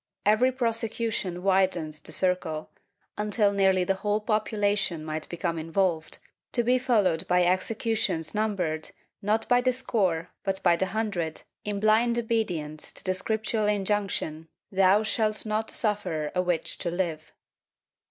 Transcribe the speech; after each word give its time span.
Every 0.25 0.51
prosecution 0.51 1.43
widened 1.43 1.93
the 2.05 2.11
circle, 2.11 2.71
until 3.19 3.51
nearly 3.51 3.83
the 3.83 3.93
whole 3.93 4.19
population 4.19 5.05
might 5.05 5.29
become 5.29 5.59
involved, 5.59 6.17
to 6.53 6.63
be 6.63 6.79
followed 6.79 7.27
by 7.27 7.43
executions 7.45 8.33
numbered, 8.33 8.89
not 9.21 9.47
by 9.47 9.61
the 9.61 9.71
score 9.71 10.31
but 10.43 10.63
by 10.63 10.75
the 10.75 10.87
hundred, 10.87 11.43
in 11.63 11.79
blind 11.79 12.17
obedience 12.17 12.91
to 12.93 13.03
the 13.03 13.13
scriptural 13.13 13.67
injunction 13.67 14.47
''Thou 14.73 15.03
shalt 15.05 15.45
not 15.45 15.69
suffer 15.69 16.31
a 16.33 16.41
witch 16.41 16.79
to 16.79 16.89
live." 16.89 17.31